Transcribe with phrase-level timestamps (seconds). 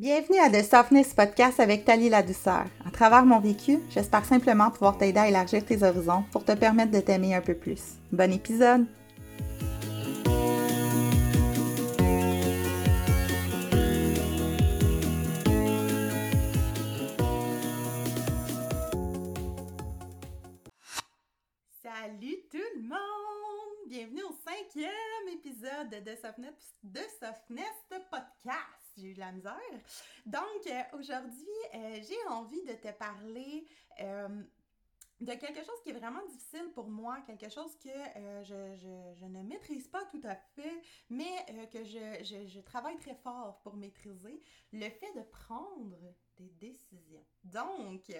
[0.00, 2.66] Bienvenue à The Softness Podcast avec Tali la douceur.
[2.86, 6.92] À travers mon vécu, j'espère simplement pouvoir t'aider à élargir tes horizons pour te permettre
[6.92, 7.96] de t'aimer un peu plus.
[8.12, 8.86] Bon épisode!
[21.82, 23.88] Salut tout le monde!
[23.88, 24.92] Bienvenue au cinquième
[25.32, 26.54] épisode de The Softness,
[26.84, 27.74] de Softness
[28.12, 29.54] Podcast j'ai eu de la misère.
[30.26, 33.66] Donc, euh, aujourd'hui, euh, j'ai envie de te parler
[34.00, 34.42] euh,
[35.20, 37.88] de quelque chose qui est vraiment difficile pour moi, quelque chose que
[38.44, 43.76] je, ne maîtrise pas tout à fait, mais que je, je, travaille très fort pour
[43.76, 44.40] maîtriser,
[44.72, 45.96] le fait de prendre
[46.38, 47.24] des décisions.
[47.42, 48.12] Donc,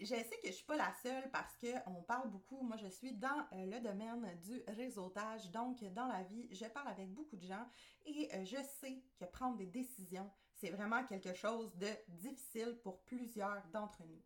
[0.00, 2.62] je sais que je suis pas la seule parce qu'on parle beaucoup.
[2.62, 5.50] Moi, je suis dans euh, le domaine du réseautage.
[5.50, 7.66] Donc, dans la vie, je parle avec beaucoup de gens
[8.06, 13.02] et euh, je sais que prendre des décisions, c'est vraiment quelque chose de difficile pour
[13.02, 14.22] plusieurs d'entre nous.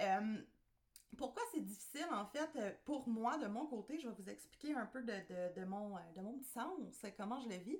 [0.00, 0.42] Euh,
[1.16, 4.74] pourquoi c'est difficile, en fait, euh, pour moi, de mon côté, je vais vous expliquer
[4.74, 6.78] un peu de, de, de mon, euh, de mon sens,
[7.16, 7.78] comment je le vis.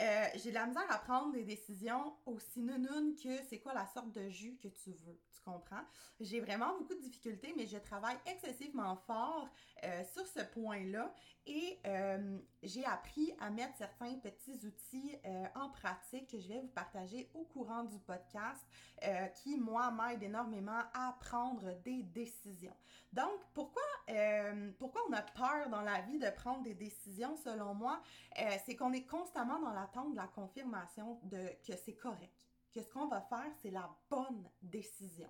[0.00, 3.86] Euh, j'ai de la misère à prendre des décisions aussi nounounes que c'est quoi la
[3.86, 5.84] sorte de jus que tu veux, tu comprends?
[6.20, 9.48] J'ai vraiment beaucoup de difficultés, mais je travaille excessivement fort
[10.12, 11.14] sur ce point-là
[11.46, 11.78] et
[12.62, 15.16] j'ai appris à mettre certains petits outils
[15.54, 18.66] en pratique que je vais vous partager au courant du podcast
[19.36, 22.74] qui, moi, m'aident énormément à prendre des décisions.
[23.12, 27.74] Donc, pourquoi, euh, pourquoi on a peur dans la vie de prendre des décisions, selon
[27.74, 28.00] moi?
[28.38, 32.82] Euh, c'est qu'on est constamment dans l'attente de la confirmation de que c'est correct que
[32.82, 35.28] ce qu'on va faire, c'est la bonne décision.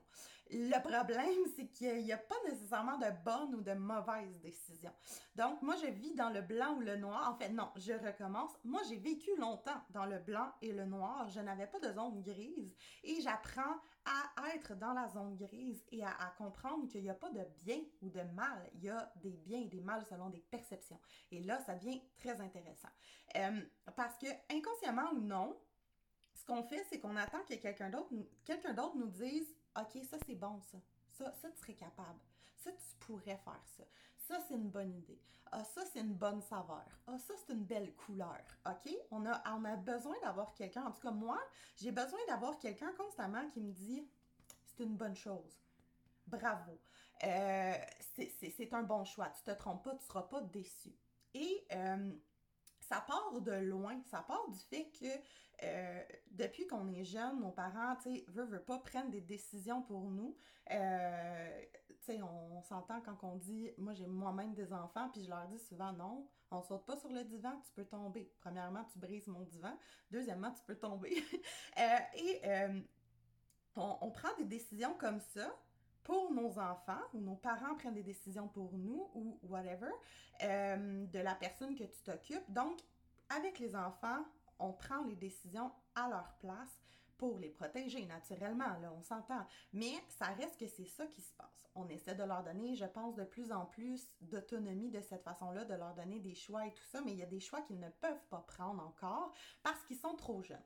[0.51, 4.93] Le problème, c'est qu'il n'y a, pas nécessairement de bonne ou de mauvaise décision.
[5.37, 7.31] Donc, moi, je vis dans le blanc ou le noir.
[7.31, 8.53] En fait, non, je recommence.
[8.65, 11.29] Moi, j'ai vécu longtemps dans le blanc et le noir.
[11.29, 16.03] Je n'avais pas de zone grise et j'apprends à être dans la zone grise et
[16.05, 18.71] à, comprendre qu'il n'y a pas de bien ou de mal.
[18.75, 20.99] Il y a des biens et des mal selon des perceptions.
[21.31, 22.89] Et là, ça devient très intéressant.
[23.37, 23.61] Euh,
[23.97, 25.59] parce que, inconsciemment ou non,
[26.49, 28.11] qu'on fait, c'est qu'on attend que quelqu'un d'autre,
[28.45, 30.79] quelqu'un d'autre nous dise OK, ça c'est bon, ça.
[31.13, 32.19] Ça, ça, tu serais capable.
[32.57, 33.85] Ça, tu pourrais faire ça.
[34.17, 35.21] Ça, c'est une bonne idée.
[35.51, 36.85] Ah, ça, c'est une bonne saveur.
[37.07, 38.41] Ah, ça, c'est une belle couleur.
[38.67, 38.93] OK?
[39.11, 40.85] On a, on a besoin d'avoir quelqu'un.
[40.85, 41.41] En tout cas, moi,
[41.77, 44.09] j'ai besoin d'avoir quelqu'un constamment qui me dit
[44.65, 45.61] c'est une bonne chose.
[46.27, 46.79] Bravo.
[47.25, 47.75] Euh,
[48.15, 49.29] c'est un bon choix.
[49.31, 50.95] Tu te trompes pas, tu seras pas déçu.
[51.35, 52.13] Et euh,
[52.89, 54.01] ça part de loin.
[54.11, 55.07] Ça part du fait que
[55.65, 59.83] euh, depuis qu'on est jeune, nos parents, tu sais, veulent, veulent pas prendre des décisions
[59.83, 60.37] pour nous.
[60.71, 65.31] Euh, tu sais, on, s'entend quand on dit, moi j'ai moi-même des enfants, puis je
[65.31, 68.33] leur dis souvent non, on saute pas sur le divan, tu peux tomber.
[68.41, 69.77] Premièrement, tu brises mon divan.
[70.11, 71.13] Deuxièmement, tu peux tomber.
[71.79, 72.43] Euh, et
[73.77, 75.57] on prend des décisions comme ça
[76.09, 79.91] pour nos enfants ou nos parents prennent des décisions pour nous ou whatever
[80.41, 82.51] de la personne que tu t'occupes.
[82.51, 82.81] Donc,
[83.29, 84.25] avec les enfants,
[84.59, 86.81] on prend les décisions à leur place
[87.19, 89.45] pour les protéger naturellement, là, on s'entend.
[89.75, 91.69] Mais ça reste que c'est ça qui se passe.
[91.75, 95.67] On essaie de leur donner, je pense, de plus en plus d'autonomie de cette façon-là,
[95.67, 97.81] de leur donner des choix et tout ça, mais il y a des choix qu'ils
[97.81, 100.57] ne peuvent pas prendre encore parce qu'ils sont trop jeunes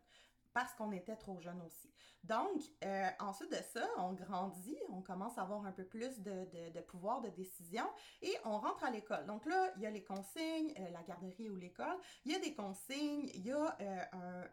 [0.52, 1.92] parce qu'on était trop jeunes aussi.
[2.24, 6.80] Donc, euh, ensuite de ça, on grandit, on commence à avoir un peu plus de,
[6.82, 7.84] pouvoir de décision
[8.20, 9.26] et on rentre à l'école.
[9.26, 12.38] Donc là, il y a les consignes, euh, la garderie ou l'école, il y a
[12.38, 14.44] des consignes, il y a euh,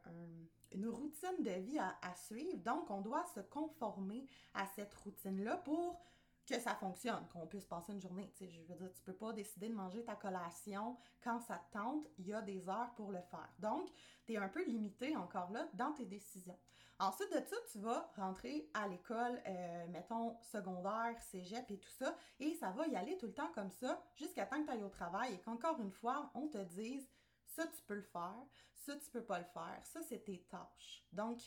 [0.71, 2.57] une routine de vie à, suivre.
[2.63, 6.01] Donc, on doit se conformer à cette routine-là pour
[6.49, 8.31] que ça fonctionne, qu'on puisse passer une journée.
[8.35, 11.57] Tu sais, je veux dire, tu peux pas décider de manger ta collation quand ça
[11.57, 13.49] te tente, il y a des heures pour le faire.
[13.59, 13.89] Donc,
[14.25, 16.57] tu es un peu limité encore là dans tes décisions.
[16.99, 22.17] Ensuite de ça, tu vas rentrer à l'école, euh, mettons, secondaire, cégep et tout ça,
[22.41, 24.83] et ça va y aller tout le temps comme ça jusqu'à temps que tu ailles
[24.83, 27.09] au travail et qu'encore une fois, on te dise
[27.45, 31.05] ça, tu peux le faire, ça, tu peux pas le faire, ça, c'est tes tâches.
[31.13, 31.39] Donc,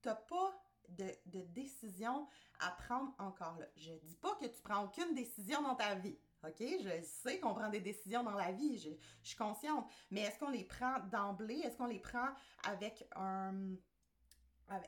[0.00, 0.54] tu n'as pas
[0.90, 2.26] de, de décision
[2.60, 3.66] à prendre encore là.
[3.76, 6.18] Je dis pas que tu prends aucune décision dans ta vie.
[6.46, 6.60] OK?
[6.60, 8.90] Je sais qu'on prend des décisions dans la vie, je,
[9.22, 9.86] suis consciente.
[10.10, 11.60] Mais est-ce qu'on les prend d'emblée?
[11.60, 12.28] Est-ce qu'on les prend
[12.68, 13.76] avec un.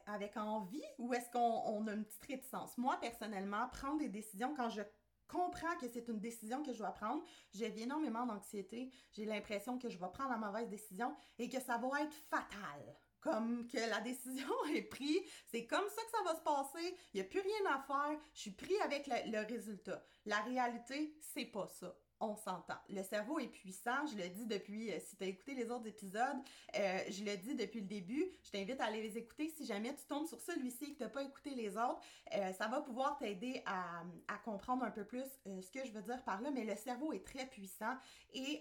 [0.06, 2.78] Avec, envie ou est-ce qu'on a une petite réticence?
[2.78, 4.80] Moi, personnellement, prendre des décisions quand je
[5.28, 7.22] comprends que c'est une décision que je dois prendre,
[7.52, 11.76] j'ai énormément d'anxiété, j'ai l'impression que je vais prendre la mauvaise décision et que ça
[11.76, 12.96] va être fatal
[13.26, 17.20] comme que la décision est prise, c'est comme ça que ça va se passer, il
[17.20, 20.04] n'y a plus rien à faire, je suis pris avec le, résultat.
[20.24, 21.94] La réalité, c'est pas ça.
[22.20, 22.78] On s'entend.
[22.88, 25.86] Le cerveau est puissant, je le dis depuis, euh, si tu as écouté les autres
[25.86, 26.36] épisodes,
[26.76, 29.48] euh, je le dis depuis le début, je t'invite à aller les écouter.
[29.50, 32.00] Si jamais tu tombes sur celui-ci et que tu n'as pas écouté les autres,
[32.34, 36.02] euh, ça va pouvoir t'aider à, à, comprendre un peu plus ce que je veux
[36.02, 37.96] dire par là, mais le cerveau est très puissant
[38.32, 38.60] et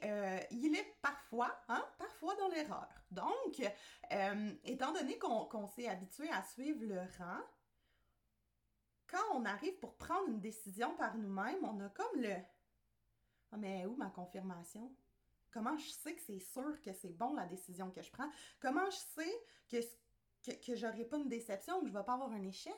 [0.52, 2.88] il est parfois, hein, parfois dans l'erreur.
[3.12, 3.62] Donc,
[4.63, 7.42] étant donné qu'on s'est habitué à suivre le rang,
[9.07, 12.36] quand on arrive pour prendre une décision par nous-mêmes, on a comme le
[13.56, 14.94] ah, mais où ma confirmation?
[15.52, 18.30] Comment je sais que c'est sûr que c'est bon la décision que je prends?
[18.60, 19.78] Comment je sais que,
[20.44, 22.75] que, que j'aurai pas une déception, que je vais pas avoir un échec?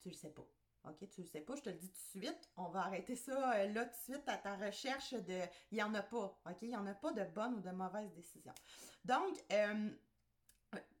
[0.00, 0.46] Tu le sais pas.
[0.88, 2.50] OK, tu le sais pas, je te le dis tout de suite.
[2.56, 5.40] On va arrêter ça euh, là tout de suite à ta recherche de.
[5.72, 6.40] Il y en a pas.
[6.46, 6.62] OK?
[6.62, 8.54] Il y en a pas de bonnes ou de mauvaises décisions.
[9.04, 9.90] Donc, euh,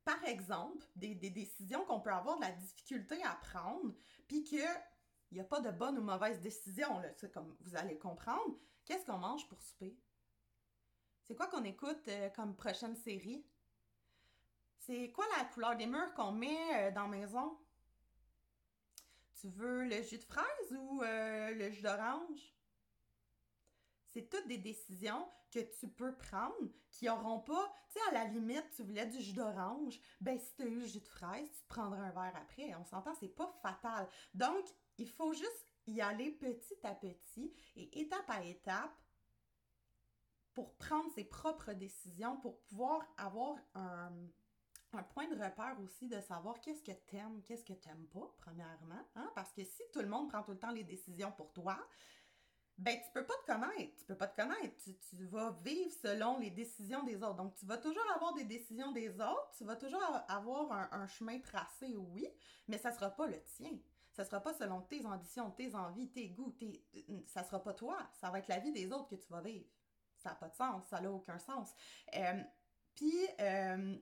[0.04, 3.94] par exemple, des, des décisions qu'on peut avoir de la difficulté à prendre,
[4.26, 4.66] puis que
[5.30, 8.58] il n'y a pas de bonne ou mauvaise décision, là, comme vous allez comprendre.
[8.90, 9.96] Qu'est-ce qu'on mange pour souper?
[11.22, 13.46] C'est quoi qu'on écoute euh, comme prochaine série?
[14.78, 17.56] C'est quoi la couleur des murs qu'on met euh, dans la maison?
[19.40, 22.52] Tu veux le jus de fraise ou euh, le jus d'orange?
[24.08, 28.24] C'est toutes des décisions que tu peux prendre qui n'auront pas, tu sais, à la
[28.24, 31.48] limite, tu voulais du jus d'orange, ben si tu as eu le jus de fraise,
[31.52, 32.74] tu te prendras un verre après.
[32.74, 34.08] On s'entend, c'est pas fatal.
[34.34, 34.66] Donc,
[34.98, 38.96] il faut juste y aller petit à petit et étape à étape
[40.54, 44.12] pour prendre ses propres décisions, pour pouvoir avoir un,
[45.14, 49.06] point de repère aussi de savoir qu'est-ce que t'aimes, qu'est-ce que t'aimes pas, premièrement.
[49.14, 49.30] Hein?
[49.34, 51.78] Parce que si tout le monde prend tout le temps les décisions pour toi,
[52.76, 56.38] ben tu peux pas te connaître, tu peux pas te connaître, tu, vas vivre selon
[56.38, 57.36] les décisions des autres.
[57.36, 61.06] Donc tu vas toujours avoir des décisions des autres, tu vas toujours avoir un, un
[61.06, 62.26] chemin tracé, oui,
[62.68, 63.78] mais ça sera pas le tien
[64.20, 66.84] ça sera pas selon tes ambitions, tes envies, tes goûts, tes...
[67.26, 69.66] ça sera pas toi, ça va être la vie des autres que tu vas vivre.
[70.18, 71.74] Ça n'a pas de sens, ça n'a aucun sens.
[72.14, 72.42] Euh,
[72.94, 73.96] puis, euh,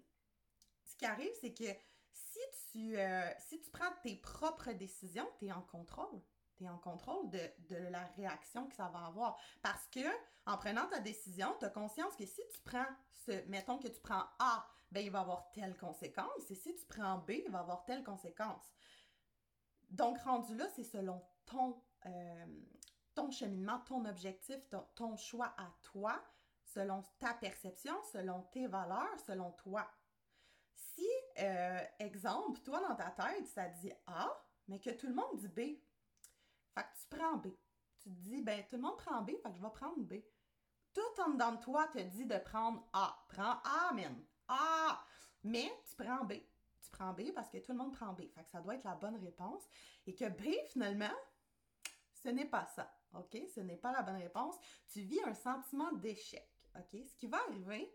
[0.82, 1.72] ce qui arrive, c'est que
[2.12, 2.40] si
[2.72, 6.20] tu, euh, si tu prends tes propres décisions, tu es en contrôle.
[6.56, 9.38] Tu es en contrôle de, de, la réaction que ça va avoir.
[9.62, 10.00] Parce que,
[10.46, 14.00] en prenant ta décision, tu as conscience que si tu prends ce, mettons que tu
[14.00, 17.60] prends A, ben il va avoir telle conséquence, et si tu prends B, il va
[17.60, 18.64] avoir telle conséquence.
[19.90, 22.46] Donc, rendu là, c'est selon ton, euh,
[23.14, 26.22] ton cheminement, ton objectif, ton, choix à toi,
[26.62, 29.88] selon ta perception, selon tes valeurs, selon toi.
[30.74, 31.08] Si,
[31.38, 34.28] euh, exemple, toi dans ta tête, ça dit A,
[34.68, 35.60] mais que tout le monde dit B,
[36.74, 37.48] fait que tu prends B.
[37.98, 40.14] Tu te dis, ben tout le monde prend B, fait que je vais prendre B.
[40.92, 43.24] Tout en dedans de toi te dit de prendre A.
[43.28, 44.24] Prends A, man.
[44.48, 45.04] A!
[45.42, 46.34] Mais tu prends B
[46.88, 48.22] tu prends B parce que tout le monde prend B.
[48.46, 49.62] Ça doit être la bonne réponse.
[50.06, 51.12] Et que B, finalement,
[52.14, 52.90] ce n'est pas ça.
[53.14, 53.36] OK?
[53.54, 54.56] Ce n'est pas la bonne réponse.
[54.88, 56.48] Tu vis un sentiment d'échec.
[56.76, 57.00] OK?
[57.04, 57.92] Ce qui va arriver,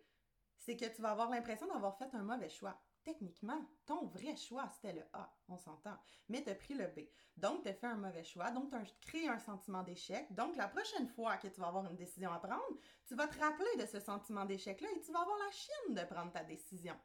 [0.57, 2.79] c'est que tu vas avoir l'impression d'avoir fait un mauvais choix.
[3.03, 5.97] Techniquement, ton vrai choix, c'était le A, on s'entend.
[6.29, 7.01] Mais tu as pris le B.
[7.35, 8.49] Donc, tu as fait un mauvais choix.
[8.51, 10.33] Donc, tu as créé un sentiment d'échec.
[10.33, 12.63] Donc, la prochaine fois que tu vas avoir une décision à prendre,
[13.05, 16.13] tu vas te rappeler de ce sentiment d'échec-là et tu vas avoir la chienne de
[16.13, 16.95] prendre ta décision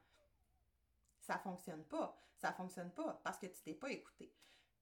[1.28, 2.16] ça fonctionne pas.
[2.36, 4.34] Ça fonctionne pas parce que tu t'es pas écouté.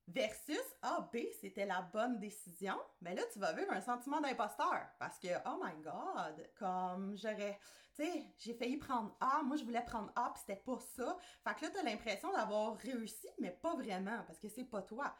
[0.06, 4.87] Versus A, B, c'était la bonne décision, mais là, tu vas vivre un sentiment d'imposteur
[5.00, 7.58] parce que, oh my god, comme j'aurais,
[7.96, 11.19] tu sais, j'ai failli prendre A, moi je voulais prendre A, puis c'était pas ça.
[11.43, 15.12] Fait que là, t'as l'impression d'avoir réussi, mais pas vraiment parce que c'est pas toi.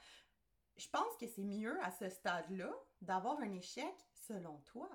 [0.77, 4.89] Je pense que c'est mieux à ce stade-là d'avoir un échec selon toi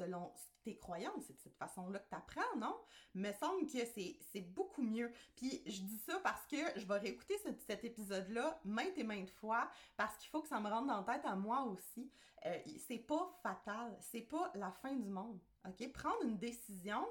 [0.00, 1.24] selon tes croyances.
[1.26, 2.76] C'est de cette façon-là que tu apprends, non?
[3.14, 5.12] Me semble que c'est beaucoup mieux.
[5.36, 9.70] Puis je dis ça parce que je vais réécouter cet épisode-là maintes et maintes fois
[9.96, 12.10] parce qu'il faut que ça me rentre la tête à moi aussi.
[12.46, 15.38] Euh, c'est pas fatal, c'est pas la fin du monde.
[15.66, 15.92] OK?
[15.92, 17.06] Prendre une décision,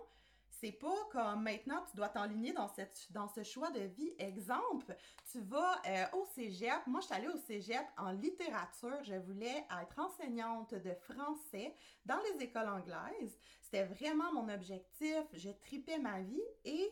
[0.59, 4.13] c'est pas comme maintenant tu dois t'enligner dans, cette, dans ce choix de vie.
[4.17, 4.95] Exemple,
[5.31, 6.85] tu vas euh, au cégep.
[6.87, 9.03] Moi, je suis allée au cégep en littérature.
[9.03, 11.75] Je voulais être enseignante de français
[12.05, 13.37] dans les écoles anglaises.
[13.61, 15.23] C'était vraiment mon objectif.
[15.33, 16.91] Je tripais ma vie et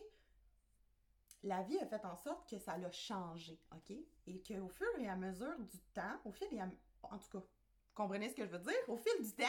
[1.42, 3.96] la vie a fait en sorte que ça l'a changé, OK?
[4.26, 6.68] Et qu'au fur et à mesure du temps, au fil et à...
[7.02, 7.44] En tout cas,
[7.94, 8.88] comprenez ce que je veux dire?
[8.88, 9.44] Au fil du temps,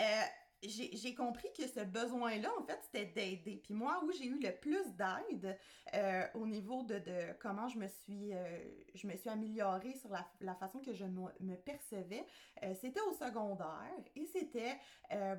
[0.00, 0.22] euh,
[0.62, 3.60] j'ai compris que ce besoin-là, en fait, c'était d'aider.
[3.64, 5.58] Puis moi, où j'ai eu le plus d'aide
[5.94, 7.00] euh, au niveau de,
[7.40, 8.58] comment je me suis, euh,
[8.94, 12.24] je me suis améliorée sur la, la façon que je me, percevais,
[12.62, 14.78] euh, c'était au secondaire et c'était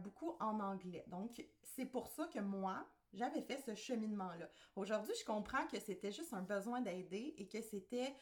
[0.03, 1.03] beaucoup en anglais.
[1.07, 4.47] Donc, c'est pour ça que moi, j'avais fait ce cheminement-là.
[4.75, 8.13] Aujourd'hui, je comprends que c'était juste un besoin d'aider et que c'était,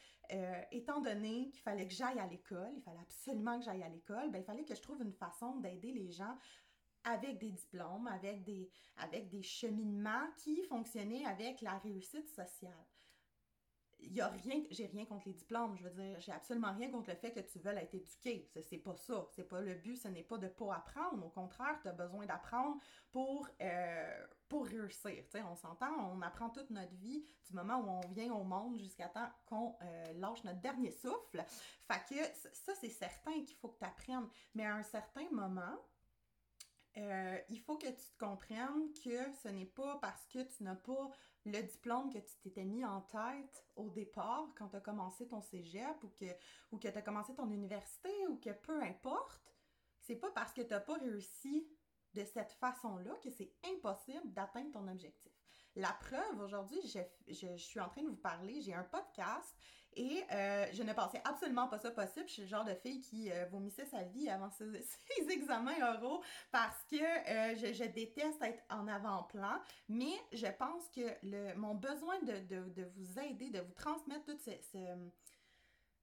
[0.70, 4.30] étant donné qu'il fallait que j'aille à l'école, il fallait absolument que j'aille à l'école,
[4.30, 6.36] ben, il fallait que je trouve une façon d'aider les gens
[7.04, 12.86] avec des diplômes, avec des, avec des cheminements qui fonctionnaient avec la réussite sociale.
[14.04, 16.90] Il y a rien, j'ai rien contre les diplômes, je veux dire, j'ai absolument rien
[16.90, 18.50] contre le fait que tu veuilles être éduqué.
[18.68, 19.28] C'est pas ça.
[19.30, 21.24] C'est pas le but, ce n'est pas de pas apprendre.
[21.24, 22.78] Au contraire, tu as besoin d'apprendre
[23.12, 25.24] pour, euh, pour réussir.
[25.48, 29.08] on s'entend, on apprend toute notre vie du moment où on vient au monde jusqu'à
[29.08, 31.44] temps qu'on euh, lâche notre dernier souffle.
[31.86, 34.28] Fait que ça, c'est certain qu'il faut que tu apprennes.
[34.56, 35.78] Mais à un certain moment,
[36.98, 40.76] euh, il faut que tu te comprennes que ce n'est pas parce que tu n'as
[40.76, 41.10] pas
[41.44, 45.40] le diplôme que tu t'étais mis en tête au départ quand tu as commencé ton
[45.40, 46.26] cégep ou que,
[46.70, 49.42] ou que tu as commencé ton université ou que peu importe,
[50.00, 51.66] c'est pas parce que tu n'as pas réussi
[52.14, 55.32] de cette façon-là que c'est impossible d'atteindre ton objectif.
[55.74, 57.00] La preuve, aujourd'hui, je,
[57.32, 59.56] je, suis en train de vous parler, j'ai un podcast
[59.96, 62.26] et euh, je ne pensais absolument pas ça possible.
[62.26, 64.64] Je suis le genre de fille qui euh, vomissait sa vie avant ses,
[65.30, 69.60] examens oraux parce que euh, je, déteste être en avant-plan.
[69.88, 74.38] Mais je pense que le, mon besoin de, de, vous aider, de vous transmettre tout
[74.38, 74.50] ce,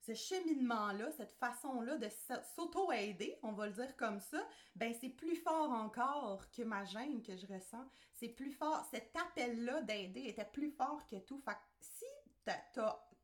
[0.01, 2.10] ce cheminement-là, cette façon-là de
[2.55, 4.39] s'auto-aider, on va le dire comme ça,
[4.75, 7.86] ben c'est plus fort encore que ma gêne que je ressens.
[8.13, 8.86] C'est plus fort.
[8.91, 11.41] Cet appel-là d'aider était plus fort que tout.
[11.46, 12.05] Fait si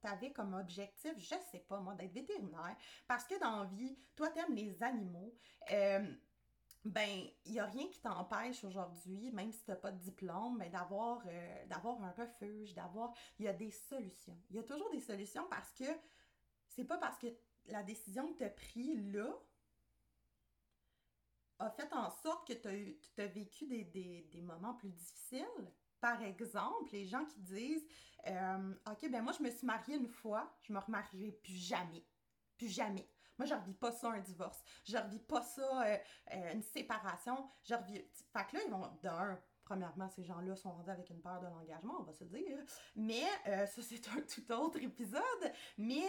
[0.05, 4.29] t'avais comme objectif, je sais pas moi, d'être vétérinaire, parce que dans la vie, toi
[4.29, 5.33] t'aimes les animaux,
[5.71, 6.13] euh,
[6.85, 10.59] ben, il n'y a rien qui t'empêche aujourd'hui, même si tu n'as pas de diplôme,
[10.59, 13.11] ben, d'avoir, euh, d'avoir un refuge, d'avoir.
[13.39, 14.37] Il y a des solutions.
[14.51, 15.85] Il y a toujours des solutions parce que
[16.67, 17.27] c'est pas parce que
[17.65, 19.35] la décision que tu as prise là
[21.57, 25.71] a fait en sorte que tu as, vécu des, moments plus difficiles.
[25.99, 27.87] Par exemple, les gens qui disent
[28.27, 32.05] euh, Ok, ben moi, je me suis mariée une fois, je me remarierai plus jamais.
[32.57, 33.09] Plus jamais.
[33.37, 34.63] Moi, je revis pas ça un divorce.
[34.85, 35.97] Je revis pas ça euh,
[36.33, 37.49] euh, une séparation.
[37.63, 38.01] Je revis.
[38.31, 38.89] Fait que là, ils vont.
[39.01, 42.59] D'un, premièrement, ces gens-là sont rendus avec une peur de l'engagement, on va se dire.
[42.95, 45.53] Mais ça, c'est un tout autre épisode.
[45.77, 46.05] Mais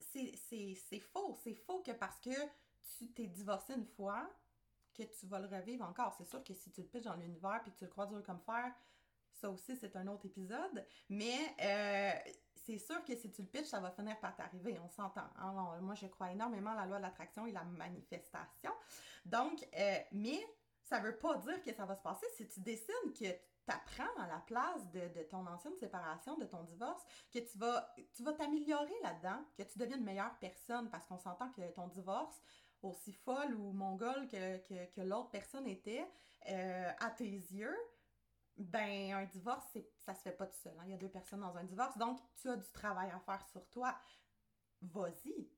[0.00, 1.38] c'est faux.
[1.42, 2.30] C'est faux que parce que
[2.96, 4.28] tu t'es divorcé une fois,
[4.94, 6.14] que tu vas le revivre encore.
[6.16, 8.22] C'est sûr que si tu le pitches dans l'univers puis que tu le crois dur
[8.24, 8.72] comme fer,
[9.32, 10.86] ça aussi, c'est un autre épisode.
[11.08, 14.78] Mais euh, c'est sûr que si tu le pitches, ça va finir par t'arriver.
[14.82, 15.28] On s'entend.
[15.38, 15.80] Hein.
[15.80, 18.72] moi, je crois énormément à la loi de l'attraction et la manifestation.
[19.24, 19.66] Donc,
[20.12, 20.40] mais
[20.84, 23.32] ça veut pas dire que ça va se passer si tu décides que
[23.66, 27.94] tu apprends à la place de, ton ancienne séparation, de ton divorce, que tu vas
[28.14, 31.88] tu vas t'améliorer là-dedans, que tu deviens une meilleure personne parce qu'on s'entend que ton
[31.88, 32.40] divorce,
[32.84, 36.06] aussi folle ou mongole que, que, l'autre personne était,
[36.48, 37.76] euh, à tes yeux,
[38.56, 39.66] ben un divorce,
[40.00, 40.74] ça se fait pas tout seul.
[40.78, 40.84] Hein.
[40.84, 43.44] Il y a deux personnes dans un divorce, donc tu as du travail à faire
[43.48, 43.98] sur toi.
[44.82, 45.48] Vas-y,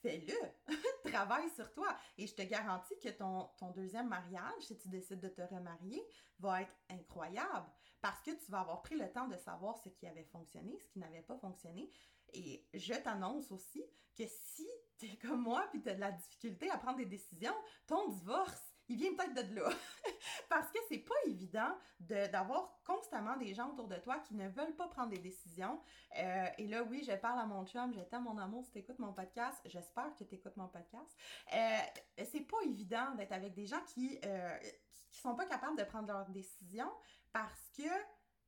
[0.00, 0.34] fais-le.
[1.10, 1.96] Travaille sur toi.
[2.16, 6.02] Et je te garantis que ton, ton deuxième mariage, si tu décides de te remarier,
[6.38, 7.68] va être incroyable
[8.00, 10.88] parce que tu vas avoir pris le temps de savoir ce qui avait fonctionné, ce
[10.88, 11.90] qui n'avait pas fonctionné.
[12.32, 13.84] Et je t'annonce aussi
[14.16, 17.06] que si tu es comme moi puis tu as de la difficulté à prendre des
[17.06, 17.54] décisions,
[17.86, 19.68] ton divorce, il vient peut-être de là.
[20.48, 24.76] Parce que c'est pas évident d'avoir constamment des gens autour de toi qui ne veulent
[24.76, 25.80] pas prendre des décisions.
[26.18, 28.98] Euh, et là, oui, je parle à mon chum, je t'aime mon amour si t'écoutes
[28.98, 29.60] mon podcast.
[29.64, 31.16] J'espère que t'écoutes mon podcast.
[31.52, 31.78] Euh,
[32.24, 34.58] c'est pas évident d'être avec des gens qui, euh,
[35.10, 36.92] qui sont pas capables de prendre leurs décisions
[37.32, 37.90] parce que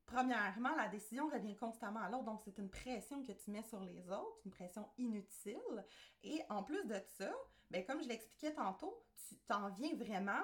[0.08, 3.80] premièrement, la décision revient constamment à l'autre, donc c'est une pression que tu mets sur
[3.80, 5.84] les autres, une pression inutile.
[6.22, 7.30] Et en plus de ça,
[7.70, 10.42] ben, comme je l'expliquais tantôt, tu t'en viens vraiment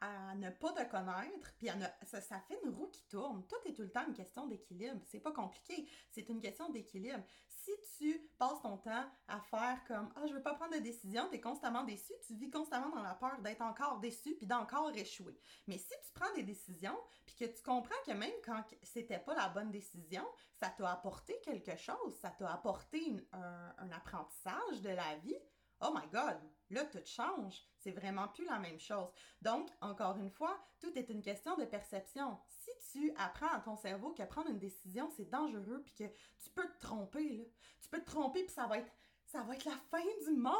[0.00, 1.68] à, ne pas te connaître, puis
[2.06, 3.44] ça, ça, fait une roue qui tourne.
[3.46, 5.00] Tout est tout le temps une question d'équilibre.
[5.04, 7.22] C'est pas compliqué, c'est une question d'équilibre.
[7.64, 11.26] Si tu passes ton temps à faire comme Ah, je veux pas prendre de décision,
[11.30, 14.94] tu es constamment déçu, tu vis constamment dans la peur d'être encore déçu puis d'encore
[14.94, 15.38] échouer.
[15.66, 19.34] Mais si tu prends des décisions, puis que tu comprends que même quand c'était pas
[19.34, 20.26] la bonne décision,
[20.60, 23.00] ça t'a apporté quelque chose, ça t'a apporté
[23.32, 25.38] un apprentissage de la vie,
[25.80, 26.38] oh my God,
[26.70, 27.62] là, tout change.
[27.78, 29.08] C'est vraiment plus la même chose.
[29.42, 32.38] Donc, encore une fois, tout est une question de perception.
[32.48, 36.04] Si tu apprends à ton cerveau que prendre une décision, c'est dangereux, puis que
[36.42, 37.52] tu peux te tromper.
[37.80, 38.92] Tu peux te tromper, puis ça va être,
[39.26, 40.52] ça va être la fin du monde.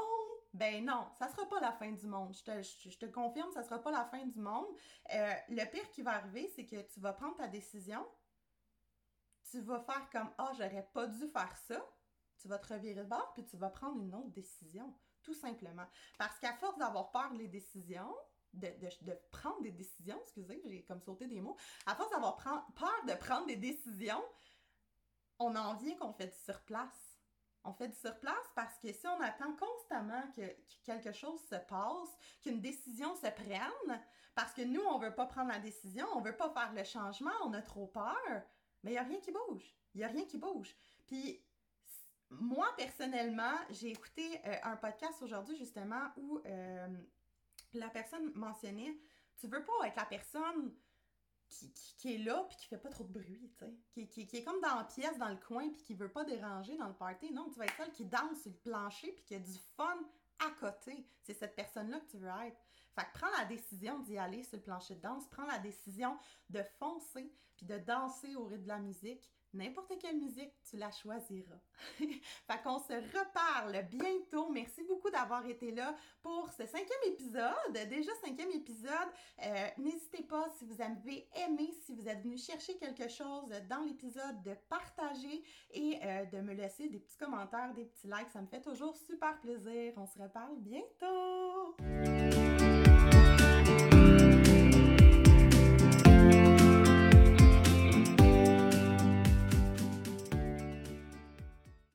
[0.53, 2.33] Ben non, ça sera pas la fin du monde.
[2.33, 4.67] Je te, je, te confirme, ça sera pas la fin du monde.
[5.13, 8.07] Euh, le pire qui va arriver, c'est que tu vas prendre ta décision,
[9.51, 11.85] tu vas faire comme ah j'aurais pas dû faire ça,
[12.45, 15.87] tu vas te revirer de bord puis tu vas prendre une autre décision tout simplement.
[16.19, 18.15] Parce qu'à force d'avoir peur des décisions,
[18.53, 18.69] de,
[19.33, 23.47] prendre des décisions, excusez, j'ai comme sauté des mots, à force d'avoir peur de prendre
[23.47, 24.23] des décisions,
[25.39, 27.19] on en vient qu'on fait sur place.
[27.65, 32.11] On fait du surplace parce que si on attend constamment que, quelque chose se passe,
[32.43, 34.03] qu'une décision se prenne,
[34.35, 37.33] parce que nous, on veut pas prendre la décision, on veut pas faire le changement,
[37.43, 38.43] on a trop peur,
[38.83, 39.75] mais il y a rien qui bouge.
[39.95, 40.77] Il y a rien qui bouge.
[41.07, 41.43] Puis
[42.55, 46.87] moi, personnellement, j'ai écouté euh, un podcast aujourd'hui, justement, où euh,
[47.75, 48.97] la personne mentionnait
[49.39, 50.73] Tu veux pas être la personne
[51.49, 54.07] qui, qui, est là puis qui fait pas trop de bruit, tu sais.
[54.09, 56.77] Qui, qui, est comme dans la pièce, dans le coin, puis qui veut pas déranger
[56.77, 57.33] dans le party.
[57.33, 59.99] Non, tu vas être celle qui danse sur le plancher puis qui a du fun
[60.39, 61.07] à côté.
[61.23, 62.61] C'est cette personne-là que tu veux être.
[62.95, 66.17] Fait que prends la décision d'y aller sur le plancher de danse, prends la décision
[66.51, 70.91] de foncer puis de danser au rythme de la musique n'importe quelle musique, tu la
[70.91, 71.59] choisiras.
[71.99, 74.51] fait qu'on se reparle bientôt.
[74.51, 77.89] Merci beaucoup d'avoir été là pour ce cinquième épisode.
[77.89, 79.09] Déjà cinquième épisode.
[79.45, 83.83] Euh, n'hésitez pas si vous avez aimé, si vous êtes venu chercher quelque chose dans
[83.85, 88.31] l'épisode, de partager et euh, de me laisser des petits commentaires, des petits likes.
[88.33, 89.93] Ça me fait toujours super plaisir.
[89.97, 92.44] On se reparle bientôt.